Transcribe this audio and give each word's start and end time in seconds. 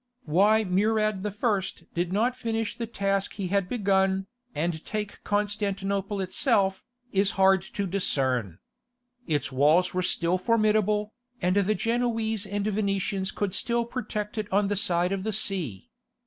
Why 0.25 0.63
Murad 0.63 1.23
I. 1.23 1.61
did 1.93 2.11
not 2.11 2.35
finish 2.35 2.75
the 2.75 2.87
task 2.87 3.33
he 3.33 3.49
had 3.49 3.69
begun, 3.69 4.25
and 4.55 4.83
take 4.83 5.23
Constantinople 5.23 6.19
itself, 6.21 6.83
it 7.11 7.19
is 7.19 7.31
hard 7.37 7.61
to 7.61 7.85
discern. 7.85 8.57
Its 9.27 9.51
walls 9.51 9.93
were 9.93 10.01
still 10.01 10.39
formidable, 10.39 11.13
and 11.39 11.55
the 11.55 11.75
Genoese 11.75 12.47
and 12.47 12.65
Venetians 12.65 13.29
could 13.29 13.53
still 13.53 13.85
protect 13.85 14.39
it 14.39 14.51
on 14.51 14.69
the 14.69 14.75
side 14.75 15.11
of 15.11 15.21
the 15.21 15.31
sea. 15.33 15.91